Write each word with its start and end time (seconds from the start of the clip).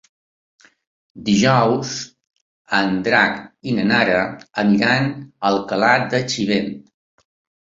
Dijous 1.25 1.91
en 2.77 2.97
Drac 3.09 3.37
i 3.73 3.77
na 3.81 3.85
Nara 3.93 4.17
aniran 4.63 5.11
a 5.13 5.23
Alcalà 5.53 5.93
de 6.17 6.25
Xivert. 6.35 6.75